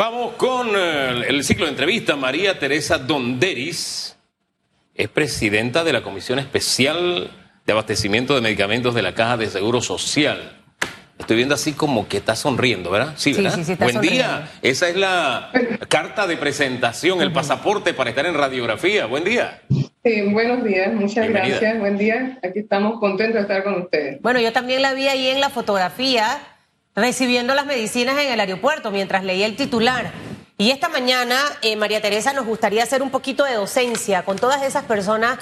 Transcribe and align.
Vamos 0.00 0.32
con 0.36 0.70
eh, 0.74 1.24
el 1.28 1.44
ciclo 1.44 1.66
de 1.66 1.72
entrevista. 1.72 2.16
María 2.16 2.58
Teresa 2.58 2.96
Donderis 2.96 4.16
es 4.94 5.08
presidenta 5.08 5.84
de 5.84 5.92
la 5.92 6.02
Comisión 6.02 6.38
Especial 6.38 7.30
de 7.66 7.72
Abastecimiento 7.74 8.34
de 8.34 8.40
Medicamentos 8.40 8.94
de 8.94 9.02
la 9.02 9.12
Caja 9.12 9.36
de 9.36 9.48
Seguro 9.48 9.82
Social. 9.82 10.56
Estoy 11.18 11.36
viendo 11.36 11.54
así 11.54 11.74
como 11.74 12.08
que 12.08 12.16
está 12.16 12.34
sonriendo, 12.34 12.90
¿verdad? 12.90 13.12
Sí, 13.16 13.34
¿verdad? 13.34 13.54
sí, 13.56 13.62
sí, 13.64 13.72
está 13.72 13.84
Buen 13.84 13.96
sonriendo. 13.96 14.22
día. 14.24 14.48
Esa 14.62 14.88
es 14.88 14.96
la 14.96 15.52
carta 15.90 16.26
de 16.26 16.38
presentación, 16.38 17.20
el 17.20 17.30
pasaporte 17.30 17.92
para 17.92 18.08
estar 18.08 18.24
en 18.24 18.32
radiografía. 18.32 19.04
Buen 19.04 19.24
día. 19.24 19.60
Sí, 20.02 20.22
buenos 20.32 20.64
días, 20.64 20.94
muchas 20.94 21.26
Bienvenida. 21.26 21.58
gracias, 21.60 21.78
buen 21.78 21.98
día. 21.98 22.38
Aquí 22.42 22.60
estamos 22.60 22.98
contentos 23.00 23.34
de 23.34 23.42
estar 23.42 23.62
con 23.62 23.82
ustedes. 23.82 24.22
Bueno, 24.22 24.40
yo 24.40 24.50
también 24.50 24.80
la 24.80 24.94
vi 24.94 25.08
ahí 25.08 25.26
en 25.26 25.42
la 25.42 25.50
fotografía 25.50 26.38
recibiendo 26.94 27.54
las 27.54 27.66
medicinas 27.66 28.18
en 28.18 28.32
el 28.32 28.40
aeropuerto 28.40 28.90
mientras 28.90 29.24
leía 29.24 29.46
el 29.46 29.56
titular. 29.56 30.12
Y 30.58 30.70
esta 30.70 30.88
mañana, 30.88 31.40
eh, 31.62 31.76
María 31.76 32.02
Teresa, 32.02 32.32
nos 32.32 32.46
gustaría 32.46 32.82
hacer 32.82 33.02
un 33.02 33.10
poquito 33.10 33.44
de 33.44 33.54
docencia 33.54 34.24
con 34.24 34.38
todas 34.38 34.62
esas 34.62 34.84
personas 34.84 35.38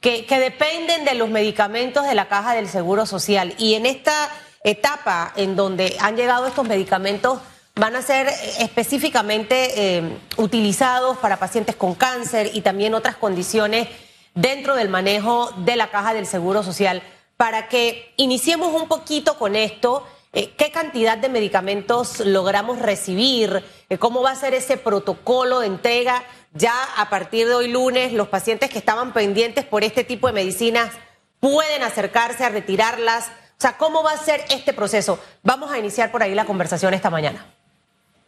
que, 0.00 0.26
dependen 0.28 1.04
de 1.04 1.14
los 1.14 1.28
medicamentos 1.28 2.04
de 2.06 2.14
la 2.14 2.28
caja 2.28 2.54
del 2.54 2.68
Seguro 2.68 3.06
Social. 3.06 3.54
Y 3.58 3.74
en 3.74 3.86
esta 3.86 4.28
etapa 4.64 5.32
en 5.36 5.56
donde 5.56 5.96
han 6.00 6.16
llegado 6.16 6.46
estos 6.46 6.66
medicamentos, 6.66 7.40
van 7.76 7.94
a 7.94 8.02
ser 8.02 8.28
eh, 8.28 8.32
específicamente 8.60 9.98
eh, 9.98 10.18
utilizados 10.36 11.18
para 11.18 11.36
pacientes 11.36 11.76
con 11.76 11.94
cáncer 11.94 12.50
y 12.52 12.62
también 12.62 12.94
otras 12.94 13.16
condiciones 13.16 13.88
dentro 14.34 14.74
del 14.74 14.88
manejo 14.88 15.52
de 15.58 15.76
la 15.76 15.90
caja 15.90 16.14
del 16.14 16.26
Seguro 16.26 16.62
Social. 16.62 17.02
Para 17.36 17.68
que 17.68 18.12
iniciemos 18.16 18.74
un 18.80 18.88
poquito 18.88 19.38
con 19.38 19.56
esto, 19.56 20.06
¿qué 20.44 20.70
cantidad 20.70 21.16
de 21.16 21.28
medicamentos 21.30 22.20
logramos 22.20 22.78
recibir? 22.78 23.64
Eh, 23.88 23.96
¿Cómo 23.96 24.22
va 24.22 24.32
a 24.32 24.36
ser 24.36 24.52
ese 24.52 24.76
protocolo 24.76 25.60
de 25.60 25.68
entrega? 25.68 26.22
Ya 26.52 26.74
a 26.96 27.08
partir 27.08 27.46
de 27.46 27.54
hoy 27.54 27.68
lunes, 27.68 28.12
los 28.12 28.28
pacientes 28.28 28.68
que 28.70 28.78
estaban 28.78 29.12
pendientes 29.12 29.64
por 29.64 29.82
este 29.82 30.04
tipo 30.04 30.26
de 30.26 30.34
medicinas 30.34 30.92
pueden 31.40 31.82
acercarse 31.82 32.44
a 32.44 32.50
retirarlas. 32.50 33.28
O 33.28 33.60
sea, 33.60 33.78
¿cómo 33.78 34.02
va 34.02 34.12
a 34.12 34.18
ser 34.18 34.44
este 34.50 34.74
proceso? 34.74 35.18
Vamos 35.42 35.72
a 35.72 35.78
iniciar 35.78 36.12
por 36.12 36.22
ahí 36.22 36.34
la 36.34 36.44
conversación 36.44 36.92
esta 36.92 37.08
mañana. 37.08 37.46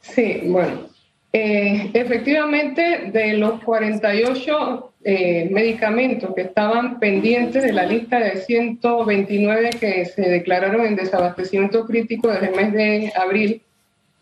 Sí, 0.00 0.42
bueno, 0.44 0.88
eh, 1.32 1.90
efectivamente 1.92 3.10
de 3.12 3.34
los 3.34 3.62
48 3.62 4.92
eh, 5.04 5.48
medicamentos 5.50 6.34
que 6.34 6.42
estaban 6.42 6.98
pendientes 6.98 7.62
de 7.62 7.72
la 7.72 7.86
lista 7.86 8.18
de 8.18 8.36
129 8.36 9.70
que 9.78 10.04
se 10.06 10.22
declararon 10.22 10.84
en 10.86 10.96
desabastecimiento 10.96 11.86
crítico 11.86 12.28
desde 12.28 12.48
el 12.48 12.56
mes 12.56 12.72
de 12.72 13.12
abril, 13.14 13.62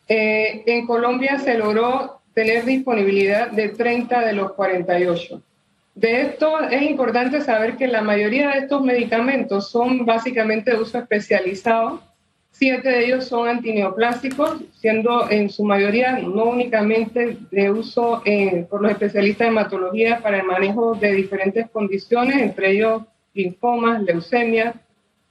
eh, 0.08 0.62
en 0.66 0.86
Colombia 0.86 1.38
se 1.38 1.56
logró 1.56 2.20
tener 2.34 2.64
disponibilidad 2.64 3.50
de 3.50 3.70
30 3.70 4.20
de 4.26 4.32
los 4.32 4.52
48. 4.52 5.42
De 5.94 6.20
esto 6.20 6.60
es 6.68 6.82
importante 6.82 7.40
saber 7.40 7.76
que 7.76 7.86
la 7.86 8.02
mayoría 8.02 8.50
de 8.50 8.58
estos 8.58 8.82
medicamentos 8.82 9.70
son 9.70 10.04
básicamente 10.04 10.72
de 10.72 10.76
uso 10.76 10.98
especializado. 10.98 12.02
Siete 12.58 12.88
de 12.88 13.04
ellos 13.04 13.26
son 13.26 13.48
antineoplásicos, 13.48 14.62
siendo 14.80 15.30
en 15.30 15.50
su 15.50 15.62
mayoría 15.62 16.12
no 16.18 16.44
únicamente 16.44 17.36
de 17.50 17.70
uso 17.70 18.22
eh, 18.24 18.66
por 18.70 18.80
los 18.80 18.92
especialistas 18.92 19.46
de 19.46 19.50
hematología 19.50 20.20
para 20.22 20.38
el 20.38 20.46
manejo 20.46 20.94
de 20.94 21.12
diferentes 21.12 21.68
condiciones, 21.70 22.36
entre 22.40 22.70
ellos 22.70 23.02
linfomas, 23.34 24.02
leucemia, 24.02 24.74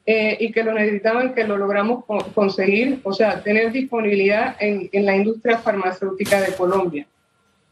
eh, 0.05 0.37
y 0.39 0.51
que 0.51 0.63
lo 0.63 0.71
necesitaban, 0.73 1.33
que 1.33 1.45
lo 1.45 1.57
logramos 1.57 2.05
co- 2.05 2.23
conseguir, 2.35 2.99
o 3.01 3.11
sea, 3.11 3.41
tener 3.41 3.71
disponibilidad 3.71 4.55
en, 4.59 4.87
en 4.91 5.05
la 5.07 5.15
industria 5.15 5.57
farmacéutica 5.57 6.39
de 6.41 6.53
Colombia. 6.53 7.07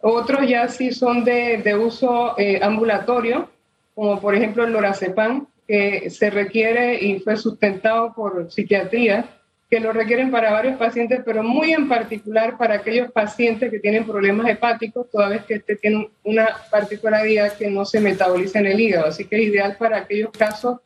Otros 0.01 0.47
ya 0.49 0.67
sí 0.67 0.91
son 0.91 1.23
de, 1.23 1.57
de 1.59 1.75
uso 1.75 2.33
eh, 2.39 2.59
ambulatorio, 2.59 3.49
como 3.93 4.19
por 4.19 4.33
ejemplo 4.33 4.63
el 4.63 4.73
lorazepam, 4.73 5.45
que 5.67 6.09
se 6.09 6.31
requiere 6.31 6.95
y 7.05 7.19
fue 7.19 7.37
sustentado 7.37 8.13
por 8.15 8.52
psiquiatría, 8.52 9.25
que 9.73 9.80
lo 9.80 9.92
requieren 9.92 10.30
para 10.30 10.52
varios 10.52 10.78
pacientes, 10.78 11.22
pero 11.26 11.42
muy 11.42 11.73
en 11.73 11.89
particular 11.89 12.60
para 12.60 12.76
aquellos 12.76 13.11
pacientes 13.11 13.72
que 13.72 13.80
tienen 13.80 14.06
problemas 14.06 14.48
hepáticos, 14.48 15.10
toda 15.10 15.30
vez 15.30 15.45
que 15.45 15.56
este 15.56 15.76
tiene 15.78 16.11
una 16.23 16.48
particularidad 16.70 17.54
que 17.54 17.72
no 17.72 17.84
se 17.84 18.00
metaboliza 18.00 18.60
en 18.60 18.67
el 18.67 18.80
hígado. 18.80 19.08
Así 19.08 19.26
que 19.26 19.36
es 19.36 19.48
ideal 19.48 19.76
para 19.80 19.98
aquellos 19.98 20.30
casos 20.30 20.78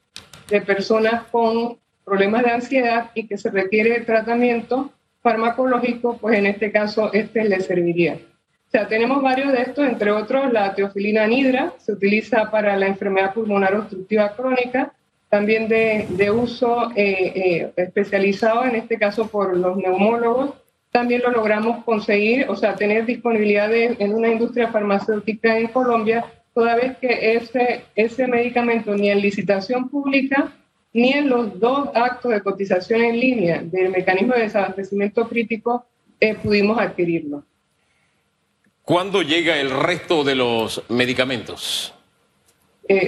de 0.48 0.62
personas 0.62 1.24
con 1.24 1.78
problemas 2.06 2.46
de 2.46 2.52
ansiedad 2.52 3.12
y 3.14 3.28
que 3.28 3.38
se 3.38 3.52
requiere 3.52 4.00
tratamiento 4.06 4.94
farmacológico, 5.22 6.18
pues 6.18 6.38
en 6.38 6.46
este 6.46 6.72
caso 6.72 7.12
este 7.12 7.44
le 7.44 7.59
serviría. 7.59 8.14
O 8.14 8.69
sea, 8.72 8.88
tenemos 8.88 9.22
varios 9.22 9.52
de 9.52 9.64
estos, 9.64 9.86
entre 9.86 10.12
otros 10.12 10.54
la 10.54 10.74
teofilina 10.75 11.25
anhidra, 11.25 11.74
se 11.78 11.92
utiliza 11.92 12.50
para 12.50 12.78
la 12.78 12.88
enfermedad 12.88 13.34
pulmonar 13.34 13.75
obstructiva 13.75 14.34
crónica, 14.34 14.94
también 15.29 15.67
de, 15.67 16.07
de 16.09 16.31
uso 16.31 16.91
eh, 16.95 17.33
eh, 17.35 17.71
especializado, 17.75 18.65
en 18.65 18.75
este 18.75 18.97
caso 18.97 19.27
por 19.27 19.55
los 19.57 19.75
neumólogos. 19.77 20.51
También 20.91 21.21
lo 21.21 21.31
logramos 21.31 21.83
conseguir, 21.83 22.45
o 22.49 22.55
sea, 22.55 22.75
tener 22.75 23.05
disponibilidad 23.05 23.69
de- 23.69 23.97
en 23.99 24.13
una 24.13 24.29
industria 24.29 24.69
farmacéutica 24.69 25.57
en 25.57 25.67
Colombia, 25.67 26.25
toda 26.53 26.75
vez 26.75 26.97
que 26.97 27.35
ese, 27.35 27.81
ese 27.95 28.25
medicamento 28.27 28.95
ni 28.95 29.09
en 29.09 29.21
licitación 29.21 29.89
pública 29.89 30.53
ni 30.93 31.11
en 31.11 31.29
los 31.29 31.59
dos 31.59 31.89
actos 31.94 32.31
de 32.31 32.41
cotización 32.41 33.01
en 33.03 33.19
línea 33.19 33.61
del 33.61 33.89
mecanismo 33.89 34.33
de 34.33 34.44
desabastecimiento 34.44 35.27
crítico 35.27 35.85
eh, 36.19 36.33
pudimos 36.35 36.79
adquirirlo. 36.79 37.44
¿Cuándo 38.83 39.21
llega 39.21 39.59
el 39.59 39.69
resto 39.69 40.23
de 40.23 40.33
los 40.35 40.81
medicamentos? 40.89 41.94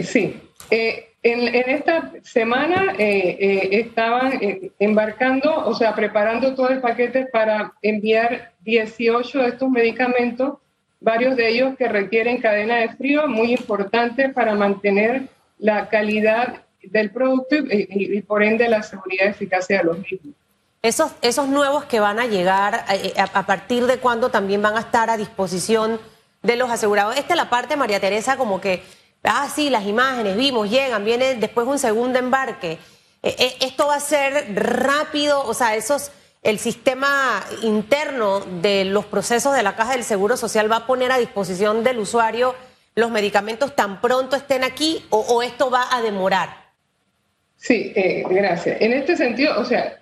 Sí. 0.03 0.35
Eh, 0.69 1.08
en, 1.23 1.53
en 1.53 1.69
esta 1.69 2.11
semana 2.23 2.93
eh, 2.97 3.37
eh, 3.39 3.69
estaban 3.71 4.33
eh, 4.41 4.71
embarcando, 4.79 5.53
o 5.65 5.73
sea, 5.75 5.93
preparando 5.95 6.55
todo 6.55 6.69
el 6.69 6.79
paquete 6.81 7.25
para 7.25 7.73
enviar 7.81 8.51
18 8.61 9.39
de 9.39 9.47
estos 9.49 9.69
medicamentos, 9.69 10.53
varios 11.01 11.35
de 11.35 11.49
ellos 11.49 11.75
que 11.77 11.87
requieren 11.87 12.39
cadena 12.41 12.77
de 12.77 12.89
frío, 12.89 13.27
muy 13.27 13.51
importante 13.53 14.29
para 14.29 14.55
mantener 14.55 15.23
la 15.57 15.89
calidad 15.89 16.61
del 16.83 17.11
producto 17.11 17.55
y, 17.55 17.87
y- 17.89 18.17
y 18.17 18.21
por 18.21 18.41
ende 18.43 18.69
la 18.69 18.81
seguridad 18.83 19.25
y 19.25 19.29
eficacia 19.29 19.79
de 19.79 19.83
los 19.83 19.97
mismos. 19.99 20.33
Esos, 20.81 21.11
esos 21.21 21.49
nuevos 21.49 21.83
que 21.85 21.99
van 21.99 22.19
a 22.19 22.25
llegar, 22.27 22.85
eh, 22.93 23.13
a, 23.17 23.23
a 23.39 23.45
partir 23.45 23.85
de 23.85 23.97
cuándo 23.97 24.29
también 24.29 24.61
van 24.61 24.77
a 24.77 24.79
estar 24.79 25.09
a 25.09 25.17
disposición 25.17 25.99
de 26.41 26.55
los 26.55 26.69
asegurados. 26.69 27.17
Esta 27.17 27.33
es 27.33 27.37
la 27.37 27.49
parte, 27.49 27.75
María 27.75 27.99
Teresa, 27.99 28.37
como 28.37 28.61
que, 28.61 28.81
ah, 29.23 29.49
sí, 29.53 29.69
las 29.69 29.85
imágenes, 29.85 30.35
vimos, 30.37 30.69
llegan, 30.69 31.05
viene 31.05 31.35
después 31.35 31.67
un 31.67 31.79
segundo 31.79 32.19
embarque. 32.19 32.77
Eh, 33.21 33.35
eh, 33.37 33.55
esto 33.61 33.87
va 33.87 33.95
a 33.95 33.99
ser 33.99 34.55
rápido, 34.55 35.43
o 35.45 35.53
sea, 35.53 35.75
esos, 35.75 36.11
el 36.41 36.59
sistema 36.59 37.43
interno 37.63 38.39
de 38.39 38.85
los 38.85 39.05
procesos 39.05 39.55
de 39.55 39.63
la 39.63 39.75
Caja 39.75 39.93
del 39.93 40.03
Seguro 40.03 40.37
Social 40.37 40.71
va 40.71 40.77
a 40.77 40.87
poner 40.87 41.11
a 41.11 41.17
disposición 41.17 41.83
del 41.83 41.99
usuario 41.99 42.55
los 42.95 43.11
medicamentos 43.11 43.75
tan 43.75 44.01
pronto 44.01 44.35
estén 44.35 44.63
aquí 44.63 45.05
o, 45.09 45.41
esto 45.41 45.69
va 45.69 45.95
a 45.95 46.01
demorar. 46.01 46.49
Sí, 47.55 47.91
eh, 47.95 48.23
gracias. 48.29 48.81
En 48.81 48.93
este 48.93 49.17
sentido, 49.17 49.59
o 49.59 49.65
sea, 49.65 49.97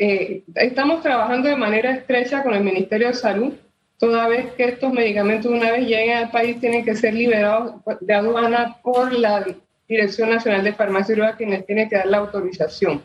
estamos 0.56 1.02
trabajando 1.02 1.50
de 1.50 1.56
manera 1.56 1.92
estrecha 1.92 2.44
con 2.44 2.54
el 2.54 2.64
Ministerio 2.64 3.08
de 3.08 3.14
Salud, 3.16 3.54
toda 3.98 4.28
vez 4.28 4.54
que 4.54 4.66
estos 4.66 4.94
medicamentos 4.94 5.52
una 5.52 5.72
vez 5.72 5.88
lleguen 5.88 6.18
al 6.18 6.32
país 6.32 6.60
tienen 6.60 6.86
que 6.86 6.96
ser 6.96 7.14
liberados 7.14 7.76
de 8.02 8.14
aduana 8.14 8.78
por 8.82 9.12
la 9.14 9.46
Dirección 9.88 10.30
Nacional 10.30 10.64
de 10.64 10.74
Farmacia 10.74 11.14
y 11.14 11.16
Drogas, 11.16 11.36
quienes 11.38 11.66
tienen 11.66 11.90
que 11.90 11.96
dar 11.96 12.08
la 12.08 12.18
autorización. 12.18 13.02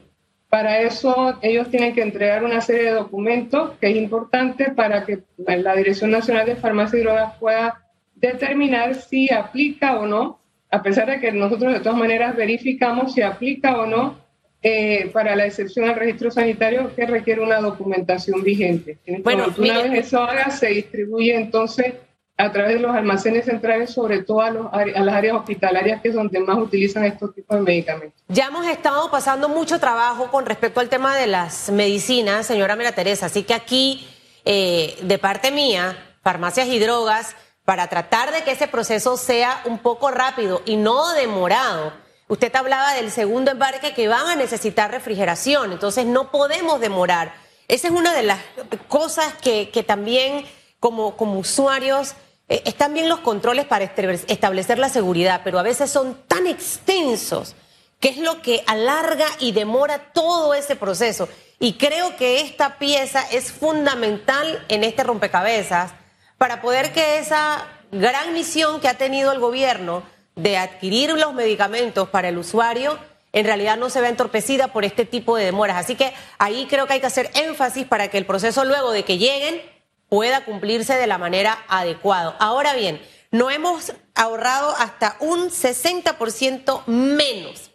Para 0.48 0.80
eso 0.80 1.38
ellos 1.40 1.70
tienen 1.70 1.94
que 1.94 2.02
entregar 2.02 2.44
una 2.44 2.60
serie 2.60 2.84
de 2.84 2.90
documentos 2.90 3.72
que 3.80 3.90
es 3.90 3.96
importante 3.96 4.70
para 4.70 5.06
que 5.06 5.20
la 5.38 5.74
Dirección 5.74 6.10
Nacional 6.10 6.46
de 6.46 6.56
Farmacia 6.56 6.98
y 6.98 7.02
Drogas 7.02 7.34
pueda 7.38 7.82
determinar 8.14 8.94
si 8.94 9.32
aplica 9.32 9.98
o 9.98 10.06
no, 10.06 10.40
a 10.70 10.82
pesar 10.82 11.08
de 11.08 11.20
que 11.20 11.32
nosotros 11.32 11.72
de 11.72 11.80
todas 11.80 11.98
maneras 11.98 12.36
verificamos 12.36 13.14
si 13.14 13.22
aplica 13.22 13.80
o 13.80 13.86
no 13.86 14.21
eh, 14.62 15.10
para 15.12 15.34
la 15.34 15.46
excepción 15.46 15.88
al 15.88 15.96
registro 15.96 16.30
sanitario 16.30 16.94
que 16.94 17.04
requiere 17.06 17.40
una 17.40 17.60
documentación 17.60 18.42
vigente. 18.42 18.98
En 19.06 19.22
Bueno, 19.22 19.46
una 19.46 19.56
mire- 19.58 19.88
vez 19.90 20.06
eso 20.06 20.22
haga, 20.22 20.50
se 20.50 20.68
distribuye 20.68 21.34
entonces 21.34 21.94
a 22.38 22.50
través 22.50 22.74
de 22.74 22.80
los 22.80 22.94
almacenes 22.94 23.44
centrales, 23.44 23.90
sobre 23.90 24.22
todo 24.22 24.40
a, 24.40 24.50
los 24.50 24.66
a 24.72 24.84
las 24.86 25.14
áreas 25.14 25.36
hospitalarias, 25.36 26.00
que 26.00 26.08
es 26.08 26.14
donde 26.14 26.40
más 26.40 26.56
utilizan 26.58 27.04
estos 27.04 27.34
tipos 27.34 27.56
de 27.56 27.62
medicamentos. 27.62 28.20
Ya 28.28 28.46
hemos 28.46 28.66
estado 28.66 29.10
pasando 29.10 29.48
mucho 29.48 29.78
trabajo 29.78 30.28
con 30.30 30.46
respecto 30.46 30.80
al 30.80 30.88
tema 30.88 31.16
de 31.16 31.26
las 31.26 31.70
medicinas, 31.70 32.46
señora 32.46 32.74
Mira 32.74 32.92
Teresa, 32.92 33.26
así 33.26 33.42
que 33.44 33.54
aquí, 33.54 34.08
eh, 34.44 34.96
de 35.02 35.18
parte 35.18 35.50
mía, 35.50 35.96
farmacias 36.22 36.68
y 36.68 36.78
drogas, 36.78 37.36
para 37.64 37.86
tratar 37.88 38.32
de 38.32 38.42
que 38.42 38.52
ese 38.52 38.66
proceso 38.66 39.16
sea 39.16 39.60
un 39.66 39.78
poco 39.78 40.10
rápido 40.10 40.62
y 40.64 40.76
no 40.76 41.12
demorado. 41.12 41.92
Usted 42.32 42.56
hablaba 42.56 42.94
del 42.94 43.10
segundo 43.10 43.50
embarque 43.50 43.92
que 43.92 44.08
van 44.08 44.26
a 44.26 44.36
necesitar 44.36 44.90
refrigeración, 44.90 45.70
entonces 45.70 46.06
no 46.06 46.30
podemos 46.30 46.80
demorar. 46.80 47.34
Esa 47.68 47.88
es 47.88 47.92
una 47.92 48.14
de 48.14 48.22
las 48.22 48.38
cosas 48.88 49.34
que, 49.42 49.68
que 49.68 49.82
también 49.82 50.46
como, 50.80 51.14
como 51.14 51.38
usuarios, 51.38 52.14
eh, 52.48 52.62
están 52.64 52.94
bien 52.94 53.10
los 53.10 53.20
controles 53.20 53.66
para 53.66 53.84
establecer 53.84 54.78
la 54.78 54.88
seguridad, 54.88 55.42
pero 55.44 55.58
a 55.58 55.62
veces 55.62 55.90
son 55.90 56.22
tan 56.26 56.46
extensos 56.46 57.54
que 58.00 58.08
es 58.08 58.16
lo 58.16 58.40
que 58.40 58.64
alarga 58.66 59.26
y 59.38 59.52
demora 59.52 60.12
todo 60.14 60.54
ese 60.54 60.74
proceso. 60.74 61.28
Y 61.58 61.74
creo 61.74 62.16
que 62.16 62.40
esta 62.40 62.78
pieza 62.78 63.26
es 63.30 63.52
fundamental 63.52 64.64
en 64.70 64.84
este 64.84 65.04
rompecabezas 65.04 65.92
para 66.38 66.62
poder 66.62 66.94
que 66.94 67.18
esa 67.18 67.66
gran 67.90 68.32
misión 68.32 68.80
que 68.80 68.88
ha 68.88 68.96
tenido 68.96 69.32
el 69.32 69.38
gobierno 69.38 70.02
de 70.36 70.56
adquirir 70.56 71.12
los 71.12 71.34
medicamentos 71.34 72.08
para 72.08 72.28
el 72.28 72.38
usuario 72.38 72.98
en 73.32 73.46
realidad 73.46 73.78
no 73.78 73.88
se 73.88 74.00
vea 74.00 74.10
entorpecida 74.10 74.68
por 74.68 74.84
este 74.84 75.06
tipo 75.06 75.36
de 75.36 75.46
demoras. 75.46 75.78
Así 75.78 75.96
que 75.96 76.12
ahí 76.38 76.66
creo 76.68 76.86
que 76.86 76.94
hay 76.94 77.00
que 77.00 77.06
hacer 77.06 77.30
énfasis 77.34 77.86
para 77.86 78.08
que 78.08 78.18
el 78.18 78.26
proceso 78.26 78.64
luego 78.64 78.92
de 78.92 79.04
que 79.04 79.18
lleguen 79.18 79.62
pueda 80.08 80.44
cumplirse 80.44 80.94
de 80.94 81.06
la 81.06 81.16
manera 81.16 81.64
adecuada. 81.68 82.36
Ahora 82.38 82.74
bien, 82.74 83.00
no 83.30 83.50
hemos 83.50 83.94
ahorrado 84.14 84.74
hasta 84.76 85.16
un 85.20 85.48
60% 85.48 86.86
menos. 86.86 87.70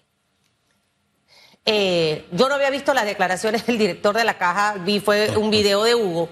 Eh, 1.66 2.26
yo 2.32 2.48
no 2.48 2.56
había 2.56 2.70
visto 2.70 2.94
las 2.94 3.06
declaraciones 3.06 3.66
del 3.66 3.80
director 3.80 4.16
de 4.16 4.24
la 4.24 4.38
caja, 4.38 4.76
vi 4.86 5.00
fue 5.00 5.36
un 5.36 5.50
video 5.50 5.84
de 5.84 5.96
Hugo. 5.96 6.30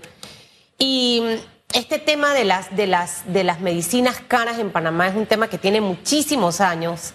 Y 0.77 1.24
este 1.75 2.00
tema 2.00 2.33
de 2.33 2.45
las, 2.45 2.74
de 2.74 2.88
las, 2.88 3.31
de 3.31 3.44
las 3.44 3.60
medicinas 3.60 4.22
caras 4.25 4.60
en 4.60 4.72
Panamá 4.72 5.10
es 5.10 5.16
un 5.16 5.25
tema 5.25 5.50
que 5.50 5.57
tiene 5.57 5.81
muchísimos 5.81 6.62
años, 6.62 7.13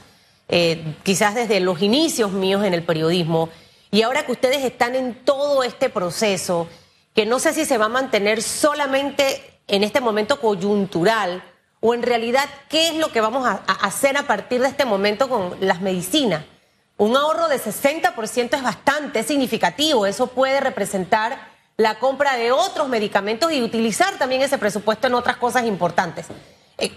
eh, 0.49 0.97
quizás 1.03 1.35
desde 1.35 1.61
los 1.61 1.81
inicios 1.81 2.33
míos 2.33 2.63
en 2.65 2.75
el 2.75 2.83
periodismo. 2.83 3.49
Y 3.91 4.03
ahora 4.03 4.27
que 4.27 4.33
ustedes 4.33 4.63
están 4.63 4.95
en 4.95 5.15
todo 5.25 5.63
este 5.63 5.89
proceso, 5.89 6.69
que 7.15 7.25
no 7.25 7.39
sé 7.39 7.55
si 7.55 7.65
se 7.65 7.79
va 7.79 7.87
a 7.87 7.89
mantener 7.89 8.43
solamente 8.43 9.61
en 9.67 9.83
este 9.83 10.01
momento 10.01 10.39
coyuntural 10.41 11.43
o 11.81 11.95
en 11.95 12.03
realidad 12.03 12.45
qué 12.69 12.89
es 12.89 12.97
lo 12.97 13.11
que 13.11 13.23
vamos 13.23 13.47
a, 13.47 13.63
hacer 13.81 14.19
a 14.19 14.27
partir 14.27 14.61
de 14.61 14.69
este 14.69 14.85
momento 14.85 15.31
con 15.31 15.57
las 15.61 15.81
medicinas. 15.81 16.45
Un 16.99 17.17
ahorro 17.17 17.49
de 17.49 17.59
60% 17.59 18.57
es 18.57 18.63
bastante 18.63 19.23
significativo, 19.23 20.05
eso 20.05 20.27
puede 20.27 20.61
representar 20.61 21.49
la 21.81 21.99
compra 21.99 22.37
de 22.37 22.53
otros 22.53 22.91
medicamentos 22.91 23.51
y 23.53 23.63
utilizar 23.63 24.19
también 24.19 24.43
ese 24.43 24.59
presupuesto 24.59 25.07
en 25.07 25.15
otras 25.15 25.39
cosas 25.39 25.65
importantes. 25.65 26.27
Eh, 26.77 26.93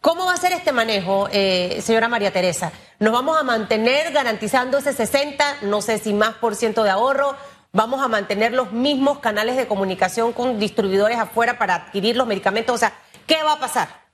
¿Cómo 0.00 0.26
va 0.26 0.32
a 0.32 0.36
ser 0.36 0.50
este 0.50 0.72
manejo, 0.72 1.28
eh, 1.30 1.80
señora 1.80 2.08
María 2.08 2.32
Teresa? 2.32 2.72
¿Nos 2.98 3.12
vamos 3.12 3.38
a 3.38 3.44
mantener 3.44 4.12
garantizando 4.12 4.78
ese 4.78 4.92
60, 4.92 5.58
no 5.62 5.80
sé 5.80 5.98
si 5.98 6.12
más 6.12 6.34
por 6.34 6.56
ciento 6.56 6.82
de 6.82 6.90
ahorro? 6.90 7.36
vamos 7.72 8.00
a 8.00 8.08
mantener 8.08 8.54
los 8.54 8.72
mismos 8.72 9.18
canales 9.18 9.54
de 9.54 9.66
comunicación 9.66 10.32
con 10.32 10.58
distribuidores 10.58 11.18
afuera 11.18 11.58
para 11.58 11.74
adquirir 11.74 12.16
los 12.16 12.26
medicamentos. 12.26 12.74
O 12.74 12.78
sea, 12.78 12.94
¿qué 13.26 13.42
va 13.42 13.52
a 13.52 13.60
pasar? 13.60 14.05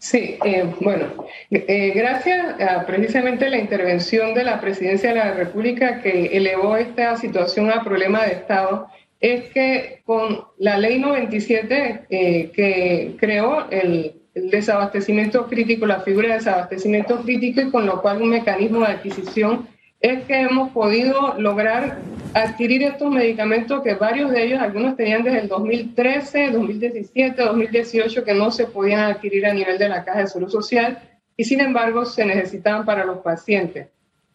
Sí, 0.00 0.38
eh, 0.46 0.64
bueno, 0.80 1.26
eh, 1.50 1.92
gracias 1.94 2.58
a 2.58 2.86
precisamente 2.86 3.50
la 3.50 3.58
intervención 3.58 4.32
de 4.32 4.44
la 4.44 4.58
Presidencia 4.58 5.10
de 5.10 5.16
la 5.16 5.34
República 5.34 6.00
que 6.00 6.34
elevó 6.38 6.78
esta 6.78 7.18
situación 7.18 7.70
a 7.70 7.84
problema 7.84 8.24
de 8.24 8.32
Estado, 8.32 8.88
es 9.20 9.50
que 9.50 10.00
con 10.06 10.42
la 10.56 10.78
ley 10.78 10.98
97 10.98 12.06
eh, 12.08 12.50
que 12.50 13.14
creó 13.20 13.68
el, 13.68 14.14
el, 14.34 14.50
desabastecimiento 14.50 15.46
crítico, 15.48 15.84
la 15.84 16.00
figura 16.00 16.28
de 16.28 16.34
desabastecimiento 16.36 17.20
crítico 17.20 17.60
y 17.60 17.70
con 17.70 17.84
lo 17.84 18.00
cual 18.00 18.22
un 18.22 18.30
mecanismo 18.30 18.80
de 18.80 18.86
adquisición, 18.86 19.68
es 20.00 20.24
que 20.24 20.40
hemos 20.40 20.70
podido 20.70 21.34
lograr 21.38 21.98
adquirir 22.34 22.82
estos 22.82 23.10
medicamentos 23.10 23.82
que 23.82 23.94
varios 23.94 24.30
de 24.30 24.44
ellos, 24.44 24.60
algunos 24.60 24.96
tenían 24.96 25.22
desde 25.22 25.40
el 25.40 25.48
2013, 25.48 26.50
2017, 26.50 27.42
2018 27.42 28.24
que 28.24 28.34
no 28.34 28.50
se 28.50 28.66
podían 28.66 29.00
adquirir 29.00 29.46
a 29.46 29.54
nivel 29.54 29.78
de 29.78 29.88
la 29.88 30.04
Caja 30.04 30.20
de 30.20 30.26
Salud 30.26 30.48
Social 30.48 30.98
y 31.36 31.44
sin 31.44 31.60
embargo 31.60 32.04
se 32.04 32.24
necesitaban 32.24 32.84
para 32.84 33.04
los 33.04 33.18
pacientes. 33.18 33.88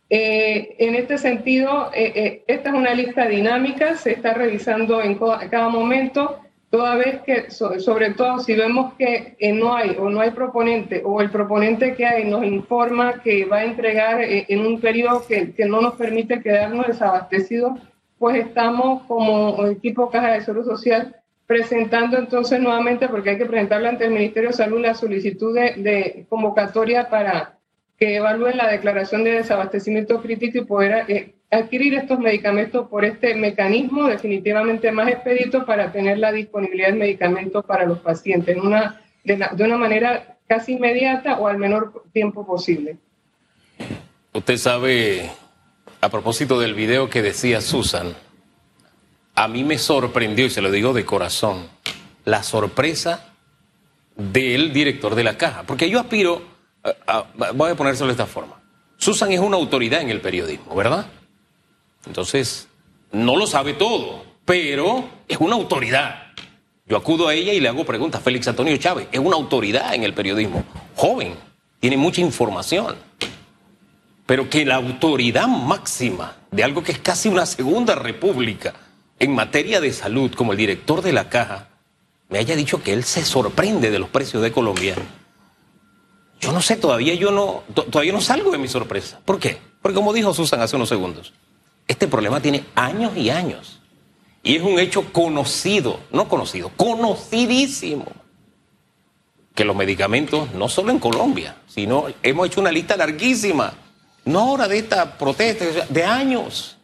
Eh, 0.09 0.75
en 0.79 0.95
este 0.95 1.17
sentido, 1.17 1.89
eh, 1.93 2.11
eh, 2.15 2.43
esta 2.47 2.69
es 2.69 2.75
una 2.75 2.93
lista 2.93 3.27
dinámica, 3.27 3.95
se 3.95 4.11
está 4.11 4.33
revisando 4.33 5.01
en 5.01 5.15
cada 5.15 5.69
momento, 5.69 6.39
toda 6.75 6.95
vez 6.97 7.21
que, 7.21 7.49
sobre 7.51 8.09
todo 8.15 8.39
si 8.39 8.53
vemos 8.53 8.95
que 8.95 9.37
no 9.53 9.73
hay 9.73 9.95
o 9.97 10.09
no 10.09 10.19
hay 10.19 10.31
proponente 10.31 11.01
o 11.05 11.21
el 11.21 11.29
proponente 11.29 11.95
que 11.95 12.05
hay 12.05 12.25
nos 12.25 12.43
informa 12.43 13.21
que 13.23 13.45
va 13.45 13.59
a 13.59 13.63
entregar 13.63 14.19
en 14.21 14.59
un 14.59 14.81
periodo 14.81 15.25
que, 15.25 15.53
no 15.69 15.79
nos 15.79 15.93
permite 15.93 16.41
quedarnos 16.41 16.85
desabastecidos, 16.87 17.79
pues 18.19 18.45
estamos 18.45 19.03
como 19.03 19.65
equipo 19.67 20.09
Caja 20.09 20.33
de 20.33 20.41
Salud 20.41 20.65
Social 20.65 21.15
presentando 21.47 22.17
entonces 22.17 22.59
nuevamente, 22.59 23.07
porque 23.07 23.29
hay 23.29 23.37
que 23.37 23.45
presentarle 23.45 23.87
ante 23.87 24.03
el 24.03 24.11
Ministerio 24.11 24.49
de 24.49 24.55
Salud 24.57 24.81
la 24.81 24.95
solicitud 24.95 25.55
de, 25.55 26.25
convocatoria 26.27 27.09
para 27.09 27.57
que 27.97 28.17
evalúen 28.17 28.57
la 28.57 28.69
declaración 28.69 29.23
de 29.23 29.31
desabastecimiento 29.31 30.21
crítico 30.21 30.57
y 30.57 30.65
poder 30.65 31.05
eh, 31.07 31.34
adquirir 31.55 31.93
estos 31.95 32.19
medicamentos 32.19 32.87
por 32.87 33.05
este 33.05 33.35
mecanismo 33.35 34.07
definitivamente 34.07 34.91
más 34.91 35.09
expedito 35.09 35.65
para 35.65 35.91
tener 35.91 36.17
la 36.17 36.31
disponibilidad 36.31 36.89
de 36.89 36.95
medicamentos 36.95 37.65
para 37.65 37.85
los 37.85 37.99
pacientes 37.99 38.55
de, 38.55 38.61
una 38.61 39.77
manera 39.77 40.37
casi 40.47 40.73
inmediata 40.73 41.39
o 41.39 41.47
al 41.47 41.57
menor 41.57 42.03
tiempo 42.13 42.45
posible. 42.45 42.97
Usted 44.33 44.57
sabe 44.57 45.29
a 46.01 46.09
propósito 46.09 46.59
del 46.59 46.73
video 46.73 47.09
que 47.09 47.21
decía 47.21 47.61
Susan, 47.61 48.13
a 49.33 49.47
mí 49.47 49.63
me 49.63 49.77
sorprendió, 49.77 50.45
y 50.45 50.49
se 50.49 50.61
lo 50.61 50.71
digo 50.71 50.93
de 50.93 51.05
corazón, 51.05 51.67
la 52.23 52.43
sorpresa 52.43 53.33
del 54.15 54.71
director 54.71 55.15
de 55.15 55.23
la 55.23 55.37
caja. 55.37 55.63
Porque 55.63 55.89
yo 55.89 55.99
aspiro, 55.99 56.41
voy 57.53 57.71
a 57.71 57.75
ponérselo 57.75 58.07
de 58.07 58.13
esta 58.13 58.25
forma. 58.25 58.61
Susan 58.97 59.31
es 59.31 59.39
una 59.39 59.57
autoridad 59.57 60.01
en 60.01 60.09
el 60.09 60.21
periodismo, 60.21 60.75
¿verdad? 60.75 61.05
Entonces, 62.07 62.67
no 63.11 63.35
lo 63.35 63.47
sabe 63.47 63.73
todo, 63.73 64.23
pero 64.45 65.09
es 65.27 65.37
una 65.37 65.55
autoridad. 65.55 66.33
Yo 66.87 66.97
acudo 66.97 67.27
a 67.27 67.33
ella 67.33 67.53
y 67.53 67.59
le 67.59 67.67
hago 67.67 67.85
preguntas. 67.85 68.21
Félix 68.21 68.47
Antonio 68.47 68.77
Chávez 68.77 69.07
es 69.11 69.19
una 69.19 69.35
autoridad 69.35 69.93
en 69.95 70.03
el 70.03 70.13
periodismo, 70.13 70.63
joven, 70.95 71.35
tiene 71.79 71.97
mucha 71.97 72.21
información 72.21 72.95
pero 74.25 74.49
que 74.49 74.65
la 74.65 74.75
autoridad 74.75 75.47
máxima 75.47 76.35
de 76.51 76.63
algo 76.63 76.83
que 76.83 76.91
es 76.91 76.99
casi 76.99 77.29
una 77.29 77.45
segunda 77.45 77.95
república 77.95 78.73
en 79.19 79.33
materia 79.33 79.79
de 79.79 79.93
salud, 79.93 80.33
como 80.33 80.51
el 80.51 80.57
director 80.57 81.01
de 81.01 81.13
la 81.13 81.29
caja, 81.29 81.69
me 82.29 82.39
haya 82.39 82.55
dicho 82.55 82.81
que 82.81 82.93
él 82.93 83.03
se 83.03 83.23
sorprende 83.23 83.91
de 83.91 83.99
los 83.99 84.09
precios 84.09 84.41
de 84.41 84.51
Colombia. 84.51 84.95
Yo 86.41 86.51
no 86.51 86.61
sé, 86.61 86.75
todavía 86.75 87.13
yo 87.13 87.31
no, 87.31 87.63
todavía 87.73 88.11
no 88.11 88.21
salgo 88.21 88.51
de 88.51 88.57
mi 88.57 88.67
sorpresa. 88.67 89.21
¿Por 89.23 89.39
qué? 89.39 89.57
Porque 89.81 89.95
como 89.95 90.11
dijo 90.11 90.33
Susan 90.33 90.59
hace 90.59 90.75
unos 90.75 90.89
segundos, 90.89 91.33
este 91.87 92.07
problema 92.07 92.39
tiene 92.41 92.65
años 92.75 93.15
y 93.15 93.29
años. 93.29 93.79
Y 94.43 94.55
es 94.55 94.61
un 94.61 94.79
hecho 94.79 95.11
conocido, 95.11 95.99
no 96.11 96.27
conocido, 96.27 96.69
conocidísimo. 96.75 98.05
Que 99.53 99.65
los 99.65 99.75
medicamentos, 99.75 100.53
no 100.53 100.69
solo 100.69 100.91
en 100.91 100.99
Colombia, 100.99 101.57
sino 101.67 102.05
hemos 102.21 102.47
hecho 102.47 102.61
una 102.61 102.71
lista 102.71 102.97
larguísima 102.97 103.73
no 104.25 104.39
ahora 104.39 104.67
de 104.67 104.79
esta 104.79 105.17
protesta, 105.17 105.65
de 105.87 106.03
años. 106.03 106.77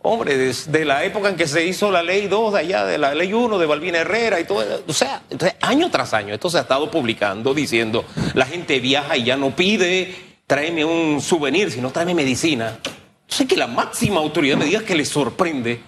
Hombre, 0.00 0.36
desde 0.38 0.84
la 0.84 1.04
época 1.04 1.28
en 1.28 1.36
que 1.36 1.48
se 1.48 1.66
hizo 1.66 1.90
la 1.90 2.02
ley 2.02 2.28
2 2.28 2.52
de 2.54 2.60
allá, 2.60 2.84
de 2.84 2.96
la 2.96 3.14
ley 3.14 3.32
1 3.32 3.58
de 3.58 3.66
Balbina 3.66 3.98
Herrera 3.98 4.38
y 4.38 4.44
todo. 4.44 4.64
O 4.86 4.92
sea, 4.92 5.22
año 5.60 5.90
tras 5.90 6.14
año, 6.14 6.32
esto 6.32 6.48
se 6.48 6.58
ha 6.58 6.62
estado 6.62 6.90
publicando 6.90 7.52
diciendo, 7.52 8.04
la 8.34 8.46
gente 8.46 8.78
viaja 8.78 9.16
y 9.16 9.24
ya 9.24 9.36
no 9.36 9.54
pide, 9.56 10.14
tráeme 10.46 10.84
un 10.84 11.20
souvenir, 11.20 11.72
sino 11.72 11.90
tráeme 11.90 12.14
medicina. 12.14 12.78
Entonces, 13.28 13.46
que 13.46 13.56
la 13.56 13.66
máxima 13.66 14.20
autoridad 14.20 14.56
me 14.56 14.64
diga 14.64 14.82
que 14.82 14.94
le 14.94 15.04
sorprende 15.04 15.80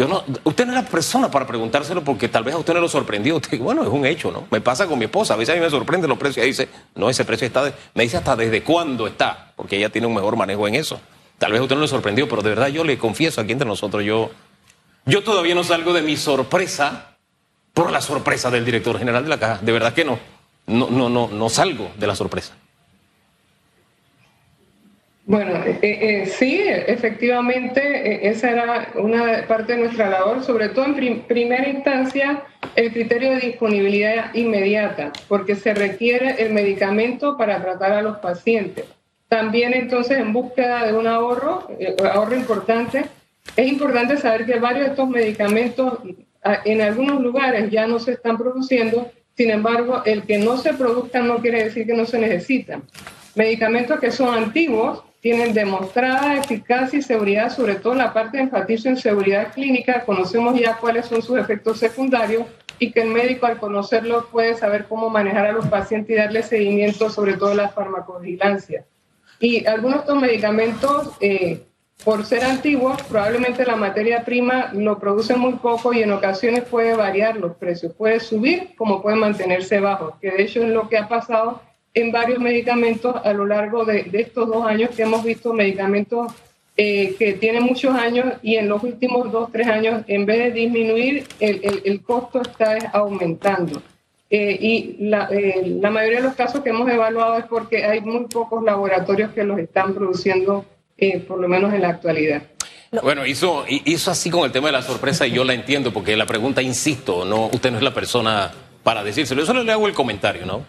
yo 0.00 0.08
no, 0.08 0.24
usted 0.44 0.64
no 0.64 0.72
es 0.72 0.82
la 0.82 0.88
persona 0.88 1.30
para 1.30 1.46
preguntárselo 1.46 2.02
porque 2.02 2.28
tal 2.28 2.42
vez 2.42 2.54
a 2.54 2.58
usted 2.58 2.72
no 2.72 2.80
lo 2.80 2.88
sorprendió. 2.88 3.38
bueno, 3.58 3.82
es 3.82 3.88
un 3.88 4.06
hecho, 4.06 4.30
¿no? 4.30 4.46
Me 4.50 4.60
pasa 4.60 4.86
con 4.86 4.98
mi 4.98 5.04
esposa. 5.04 5.34
A 5.34 5.36
veces 5.36 5.54
a 5.54 5.58
mí 5.58 5.62
me 5.62 5.68
sorprende 5.68 6.08
los 6.08 6.16
precios. 6.16 6.38
Ella 6.38 6.46
dice, 6.46 6.68
no, 6.94 7.10
ese 7.10 7.24
precio 7.26 7.46
está. 7.46 7.70
me 7.92 8.04
dice 8.04 8.16
hasta 8.16 8.34
desde 8.34 8.62
cuándo 8.62 9.06
está, 9.06 9.52
porque 9.56 9.76
ella 9.76 9.90
tiene 9.90 10.06
un 10.06 10.14
mejor 10.14 10.36
manejo 10.36 10.66
en 10.66 10.76
eso. 10.76 10.98
Tal 11.36 11.52
vez 11.52 11.60
a 11.60 11.64
usted 11.64 11.76
no 11.76 11.82
le 11.82 11.88
sorprendió, 11.88 12.28
pero 12.28 12.40
de 12.40 12.48
verdad 12.48 12.68
yo 12.68 12.82
le 12.82 12.96
confieso 12.96 13.42
aquí 13.42 13.52
entre 13.52 13.68
nosotros, 13.68 14.02
yo, 14.02 14.30
yo 15.04 15.22
todavía 15.22 15.54
no 15.54 15.64
salgo 15.64 15.92
de 15.92 16.02
mi 16.02 16.16
sorpresa 16.16 17.16
por 17.74 17.90
la 17.90 18.00
sorpresa 18.00 18.50
del 18.50 18.64
director 18.64 18.98
general 18.98 19.24
de 19.24 19.28
la 19.28 19.38
caja. 19.38 19.58
De 19.60 19.72
verdad 19.72 19.92
que 19.92 20.06
no. 20.06 20.18
No, 20.66 20.88
no, 20.88 21.10
no, 21.10 21.28
no 21.28 21.48
salgo 21.50 21.90
de 21.98 22.06
la 22.06 22.14
sorpresa. 22.14 22.54
Bueno, 25.30 25.62
eh, 25.64 25.78
eh, 25.80 26.26
sí, 26.26 26.60
efectivamente, 26.60 27.80
eh, 27.80 28.30
esa 28.30 28.50
era 28.50 28.88
una 28.96 29.46
parte 29.46 29.74
de 29.74 29.78
nuestra 29.78 30.10
labor, 30.10 30.42
sobre 30.42 30.70
todo 30.70 30.86
en 30.86 31.20
primera 31.20 31.68
instancia, 31.68 32.42
el 32.74 32.92
criterio 32.92 33.30
de 33.30 33.38
disponibilidad 33.38 34.34
inmediata, 34.34 35.12
porque 35.28 35.54
se 35.54 35.72
requiere 35.72 36.42
el 36.42 36.52
medicamento 36.52 37.36
para 37.36 37.62
tratar 37.62 37.92
a 37.92 38.02
los 38.02 38.18
pacientes. 38.18 38.86
También 39.28 39.72
entonces 39.72 40.18
en 40.18 40.32
búsqueda 40.32 40.84
de 40.88 40.94
un 40.94 41.06
ahorro, 41.06 41.68
ahorro 42.12 42.34
importante, 42.34 43.04
es 43.54 43.68
importante 43.68 44.16
saber 44.16 44.46
que 44.46 44.58
varios 44.58 44.86
de 44.86 44.90
estos 44.90 45.08
medicamentos 45.08 46.00
en 46.64 46.80
algunos 46.80 47.22
lugares 47.22 47.70
ya 47.70 47.86
no 47.86 48.00
se 48.00 48.14
están 48.14 48.36
produciendo, 48.36 49.12
sin 49.36 49.50
embargo, 49.50 50.02
el 50.04 50.24
que 50.24 50.38
no 50.38 50.56
se 50.56 50.74
produzcan 50.74 51.28
no 51.28 51.36
quiere 51.36 51.62
decir 51.62 51.86
que 51.86 51.94
no 51.94 52.04
se 52.04 52.18
necesitan. 52.18 52.82
Medicamentos 53.36 54.00
que 54.00 54.10
son 54.10 54.34
antiguos 54.34 55.04
tienen 55.20 55.52
demostrada 55.52 56.36
eficacia 56.36 56.98
y 56.98 57.02
seguridad, 57.02 57.54
sobre 57.54 57.74
todo 57.74 57.92
en 57.92 57.98
la 57.98 58.12
parte 58.12 58.38
de 58.38 58.44
enfatizo 58.44 58.88
en 58.88 58.96
seguridad 58.96 59.52
clínica, 59.52 60.04
conocemos 60.04 60.58
ya 60.58 60.76
cuáles 60.76 61.06
son 61.06 61.20
sus 61.20 61.38
efectos 61.38 61.78
secundarios 61.78 62.44
y 62.78 62.90
que 62.90 63.02
el 63.02 63.08
médico 63.08 63.44
al 63.44 63.58
conocerlo 63.58 64.28
puede 64.30 64.54
saber 64.54 64.86
cómo 64.88 65.10
manejar 65.10 65.46
a 65.46 65.52
los 65.52 65.66
pacientes 65.66 66.16
y 66.16 66.18
darle 66.18 66.42
seguimiento, 66.42 67.10
sobre 67.10 67.34
todo 67.34 67.54
la 67.54 67.68
farmacovigilancia. 67.68 68.86
Y 69.38 69.66
algunos 69.66 69.98
de 69.98 70.00
estos 70.00 70.20
medicamentos, 70.20 71.10
eh, 71.20 71.66
por 72.02 72.24
ser 72.24 72.42
antiguos, 72.42 73.02
probablemente 73.02 73.66
la 73.66 73.76
materia 73.76 74.24
prima 74.24 74.70
lo 74.72 74.98
produce 74.98 75.36
muy 75.36 75.54
poco 75.54 75.92
y 75.92 76.02
en 76.02 76.12
ocasiones 76.12 76.64
puede 76.64 76.96
variar 76.96 77.36
los 77.36 77.56
precios, 77.56 77.92
puede 77.92 78.20
subir 78.20 78.70
como 78.76 79.02
puede 79.02 79.16
mantenerse 79.16 79.80
bajo, 79.80 80.16
que 80.18 80.30
de 80.30 80.42
hecho 80.42 80.62
es 80.62 80.70
lo 80.70 80.88
que 80.88 80.96
ha 80.96 81.08
pasado 81.08 81.60
en 81.94 82.12
varios 82.12 82.38
medicamentos 82.38 83.16
a 83.24 83.32
lo 83.32 83.46
largo 83.46 83.84
de, 83.84 84.08
estos 84.12 84.48
dos 84.48 84.66
años 84.66 84.90
que 84.90 85.02
hemos 85.02 85.24
visto 85.24 85.52
medicamentos 85.52 86.32
eh, 86.76 87.14
que 87.18 87.34
tienen 87.34 87.64
muchos 87.64 87.94
años 87.94 88.34
y 88.42 88.56
en 88.56 88.68
los 88.68 88.82
últimos 88.82 89.30
dos, 89.30 89.50
tres 89.52 89.66
años, 89.66 90.02
en 90.06 90.24
vez 90.24 90.38
de 90.38 90.50
disminuir, 90.52 91.26
el, 91.40 91.82
el, 91.84 92.02
costo 92.02 92.40
está 92.40 92.78
aumentando. 92.92 93.82
Eh, 94.30 94.56
y 94.60 94.96
la, 95.00 95.28
eh, 95.30 95.76
la, 95.80 95.90
mayoría 95.90 96.18
de 96.18 96.24
los 96.24 96.34
casos 96.34 96.62
que 96.62 96.70
hemos 96.70 96.88
evaluado 96.88 97.36
es 97.36 97.44
porque 97.46 97.84
hay 97.84 98.00
muy 98.00 98.26
pocos 98.26 98.62
laboratorios 98.62 99.32
que 99.32 99.42
los 99.42 99.58
están 99.58 99.92
produciendo, 99.94 100.64
por 101.26 101.40
lo 101.40 101.48
menos 101.48 101.72
en 101.74 101.82
la 101.82 101.88
actualidad. 101.88 102.42
Bueno, 103.02 103.26
hizo, 103.26 103.64
hizo 103.68 104.10
así 104.10 104.30
con 104.30 104.44
el 104.44 104.52
tema 104.52 104.68
de 104.68 104.72
la 104.72 104.82
sorpresa 104.82 105.26
y 105.26 105.32
yo 105.32 105.44
la 105.44 105.54
entiendo 105.54 105.92
porque 105.92 106.16
la 106.16 106.26
pregunta, 106.26 106.62
insisto, 106.62 107.24
no, 107.24 107.46
usted 107.46 107.70
no 107.70 107.78
es 107.78 107.82
la 107.82 107.94
persona 107.94 108.50
para 108.82 109.02
decírselo. 109.02 109.40
Yo 109.42 109.46
solo 109.46 109.64
le 109.64 109.72
hago 109.72 109.86
el 109.86 109.94
comentario, 109.94 110.46
¿no? 110.46 110.64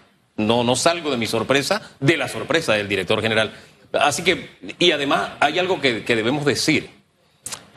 No, 0.48 0.63
no 0.63 0.75
salgo 0.75 1.12
de 1.12 1.17
mi 1.17 1.27
sorpresa, 1.27 1.81
de 2.00 2.17
la 2.17 2.27
sorpresa 2.27 2.74
del 2.74 2.88
director 2.88 3.21
general. 3.21 3.51
Así 3.93 4.24
que, 4.24 4.50
y 4.79 4.91
además 4.91 5.31
hay 5.39 5.60
algo 5.60 5.81
que, 5.81 6.01
debemos 6.01 6.45
decir. 6.45 6.89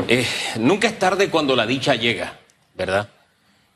Eh, 0.09 0.27
nunca 0.59 0.89
es 0.89 0.99
tarde 0.99 1.31
cuando 1.31 1.57
la 1.57 1.67
dicha 1.67 1.95
llega, 1.95 2.39
¿verdad? 2.75 3.09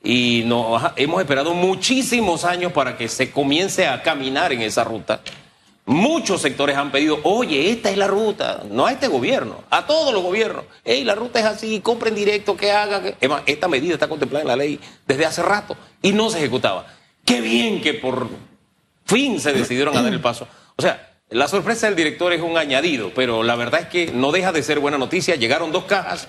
Y 0.02 0.42
no, 0.47 0.78
hemos 0.97 1.21
esperado 1.21 1.54
muchísimos 1.54 2.45
años 2.45 2.73
para 2.73 2.97
que 2.97 3.09
se 3.09 3.30
comience 3.30 3.87
a 3.87 4.02
caminar 4.02 4.52
en 4.52 4.62
esa 4.62 4.85
ruta. 4.85 5.21
Muchos 5.87 6.42
sectores 6.42 6.76
han 6.76 6.92
pedido, 6.92 7.18
oye, 7.25 7.71
esta 7.71 7.90
es 7.90 7.97
la 7.97 8.07
ruta, 8.07 8.62
no 8.71 8.85
a 8.85 8.92
este 8.92 9.09
gobierno, 9.09 9.64
a 9.71 9.87
todos 9.87 10.12
los 10.12 10.23
gobiernos. 10.23 10.64
Hey, 10.85 11.02
la 11.02 11.14
ruta 11.14 11.40
es 11.40 11.47
así, 11.47 11.80
compren 11.80 12.14
directo, 12.14 12.57
que 12.57 12.71
haga. 12.71 13.02
esta 13.47 13.68
medida 13.68 13.95
está 13.95 14.07
contemplada 14.07 14.42
en 14.42 14.49
la 14.49 14.57
ley 14.57 14.78
desde 15.07 15.25
hace 15.25 15.42
rato 15.42 15.76
y 16.02 16.12
no 16.12 16.28
se 16.28 16.38
ejecutaba. 16.38 16.87
Qué 17.25 17.40
bien 17.40 17.80
que 17.80 17.95
por 17.95 18.28
fin 19.08 19.40
se 19.40 19.52
decidieron 19.52 19.96
a 19.96 20.02
dar 20.02 20.12
el 20.12 20.20
paso. 20.20 20.46
O 20.76 20.82
sea, 20.82 21.16
la 21.30 21.48
sorpresa 21.48 21.86
del 21.86 21.96
director 21.96 22.32
es 22.32 22.42
un 22.42 22.56
añadido, 22.56 23.10
pero 23.14 23.42
la 23.42 23.56
verdad 23.56 23.80
es 23.80 23.86
que 23.88 24.12
no 24.12 24.32
deja 24.32 24.52
de 24.52 24.62
ser 24.62 24.78
buena 24.78 24.98
noticia. 24.98 25.34
Llegaron 25.34 25.72
dos 25.72 25.84
cajas, 25.84 26.28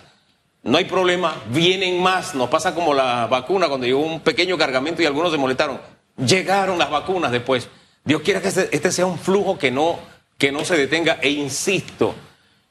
no 0.63 0.77
hay 0.77 0.85
problema, 0.85 1.35
vienen 1.49 2.01
más. 2.01 2.35
Nos 2.35 2.49
pasa 2.49 2.73
como 2.73 2.93
la 2.93 3.27
vacuna 3.27 3.67
cuando 3.67 3.85
llegó 3.85 3.99
un 3.99 4.21
pequeño 4.21 4.57
cargamento 4.57 5.01
y 5.01 5.05
algunos 5.05 5.31
se 5.31 5.37
molestaron. 5.37 5.79
Llegaron 6.17 6.79
las 6.79 6.89
vacunas 6.89 7.31
después. 7.31 7.67
Dios 8.03 8.21
quiera 8.21 8.41
que 8.41 8.47
este, 8.47 8.69
este 8.75 8.91
sea 8.91 9.05
un 9.05 9.19
flujo 9.19 9.57
que 9.57 9.71
no, 9.71 9.99
que 10.37 10.51
no 10.51 10.63
se 10.63 10.77
detenga. 10.77 11.19
E 11.21 11.29
insisto, 11.29 12.15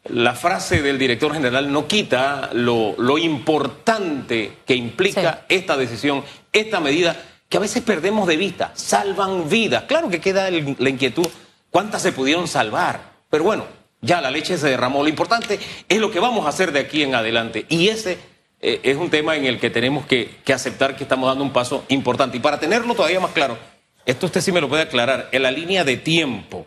la 0.04 0.34
frase 0.34 0.80
del 0.80 0.98
director 0.98 1.34
general 1.34 1.70
no 1.70 1.86
quita 1.86 2.50
lo, 2.54 2.94
lo 2.98 3.18
importante 3.18 4.58
que 4.66 4.74
implica 4.74 5.44
esta 5.48 5.76
decisión, 5.76 6.24
esta 6.52 6.80
medida 6.80 7.16
que 7.49 7.57
a 7.57 7.61
veces 7.61 7.83
perdemos 7.83 8.28
de 8.28 8.37
vista, 8.37 8.73
salvan 8.75 9.49
vidas. 9.49 9.85
Claro 9.85 10.09
que 10.09 10.21
queda 10.21 10.50
la 10.50 10.88
inquietud, 10.88 11.26
¿cuántas 11.71 12.02
se 12.02 12.12
pudieron 12.12 12.47
salvar? 12.47 13.12
Pero 13.31 13.45
bueno, 13.45 13.64
ya 14.00 14.21
la 14.21 14.31
leche 14.31 14.59
se 14.59 14.69
derramó. 14.69 15.02
Lo 15.02 15.09
importante 15.09 15.59
es 15.88 15.99
lo 15.99 16.11
que 16.11 16.21
vamos 16.21 16.47
a 16.47 16.50
hacer 16.50 16.73
de 16.73 16.81
aquí 16.81 17.02
en 17.02 17.14
adelante. 17.14 17.64
Y 17.69 17.88
ese 17.88 18.19
eh, 18.61 18.81
es 18.83 18.97
un 18.97 19.11
tema 19.11 19.37
en 19.37 19.47
el 19.47 19.59
que 19.59 19.71
tenemos 19.71 20.07
que, 20.07 20.37
aceptar 20.52 20.97
que 20.97 21.05
estamos 21.05 21.28
dando 21.28 21.45
un 21.45 21.52
paso 21.52 21.85
importante. 21.88 22.37
Y 22.37 22.40
para 22.40 22.61
tenerlo 22.61 22.95
todavía 22.95 23.21
más 23.21 23.33
claro, 23.33 23.59
esto 24.05 24.26
usted 24.26 24.40
sí 24.40 24.52
me 24.52 24.61
lo 24.61 24.69
puede 24.69 24.83
aclarar, 24.83 25.28
en 25.33 25.43
la 25.43 25.50
línea 25.50 25.85
de 25.85 25.97
tiempo. 25.97 26.67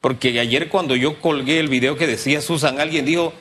Porque 0.00 0.38
ayer 0.38 0.68
cuando 0.68 0.94
yo 0.94 1.20
colgué 1.20 1.58
el 1.58 1.68
video 1.68 1.96
que 1.96 2.06
decía 2.06 2.40
Susan, 2.40 2.80
alguien 2.80 3.04
dijo, 3.04 3.32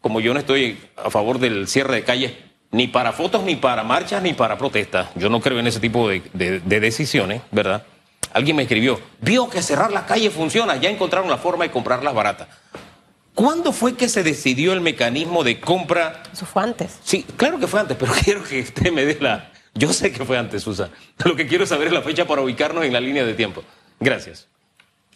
como 0.00 0.20
yo 0.20 0.32
no 0.32 0.40
estoy 0.40 0.78
a 0.96 1.10
favor 1.10 1.38
del 1.38 1.68
cierre 1.68 1.96
de 1.96 2.04
calles 2.04 2.32
ni 2.70 2.86
para 2.86 3.12
fotos, 3.12 3.42
ni 3.44 3.56
para 3.56 3.82
marchas, 3.82 4.22
ni 4.22 4.34
para 4.34 4.58
protestas. 4.58 5.08
Yo 5.14 5.28
no 5.28 5.40
creo 5.40 5.58
en 5.58 5.66
ese 5.66 5.80
tipo 5.80 6.08
de, 6.08 6.20
decisiones, 6.60 7.42
¿verdad? 7.50 7.84
Alguien 8.32 8.56
me 8.56 8.62
escribió, 8.62 9.00
vio 9.20 9.48
que 9.48 9.62
cerrar 9.62 9.90
las 9.90 10.04
calles 10.04 10.32
funciona, 10.32 10.76
ya 10.76 10.90
encontraron 10.90 11.30
la 11.30 11.38
forma 11.38 11.64
de 11.64 11.70
comprarlas 11.70 12.14
baratas. 12.14 12.48
¿Cuándo 13.34 13.72
fue 13.72 13.94
que 13.94 14.08
se 14.08 14.22
decidió 14.22 14.72
el 14.72 14.80
mecanismo 14.80 15.44
de 15.44 15.60
compra? 15.60 16.24
Eso 16.32 16.44
fue 16.44 16.62
antes. 16.62 16.98
Sí, 17.04 17.24
claro 17.36 17.58
que 17.58 17.66
fue 17.66 17.80
antes, 17.80 17.96
pero 17.98 18.12
quiero 18.24 18.42
que 18.42 18.60
usted 18.60 18.92
me 18.92 19.04
dé 19.04 19.16
la... 19.20 19.52
Yo 19.74 19.92
sé 19.92 20.12
que 20.12 20.24
fue 20.24 20.36
antes, 20.36 20.62
Susan. 20.62 20.90
Lo 21.24 21.36
que 21.36 21.46
quiero 21.46 21.64
saber 21.64 21.86
es 21.86 21.92
la 21.92 22.02
fecha 22.02 22.26
para 22.26 22.42
ubicarnos 22.42 22.84
en 22.84 22.92
la 22.92 23.00
línea 23.00 23.24
de 23.24 23.34
tiempo. 23.34 23.62
Gracias. 24.00 24.48